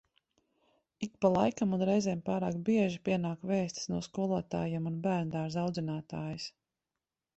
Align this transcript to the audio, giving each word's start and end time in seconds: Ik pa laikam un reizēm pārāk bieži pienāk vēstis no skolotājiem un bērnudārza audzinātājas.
Ik 1.07 1.17
pa 1.25 1.29
laikam 1.33 1.75
un 1.77 1.83
reizēm 1.89 2.23
pārāk 2.29 2.57
bieži 2.69 3.01
pienāk 3.09 3.45
vēstis 3.51 3.87
no 3.95 4.01
skolotājiem 4.09 4.91
un 4.93 4.97
bērnudārza 5.05 5.63
audzinātājas. 5.67 6.49